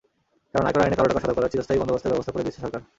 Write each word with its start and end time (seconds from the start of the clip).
কারণ, 0.51 0.65
আয়কর 0.67 0.83
আইনে 0.85 0.97
কালোটাকা 0.99 1.21
সাদা 1.23 1.35
করার 1.37 1.51
চিরস্থায়ী 1.53 1.79
বন্দোবস্তের 1.81 2.11
ব্যবস্থা 2.13 2.33
করে 2.33 2.43
দিয়েছে 2.45 2.61
সরকার। 2.63 2.81